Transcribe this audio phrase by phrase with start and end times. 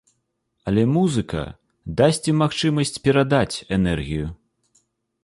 [0.69, 1.43] Але музыка
[2.01, 4.25] дасць ім магчымасць перадаць энергію.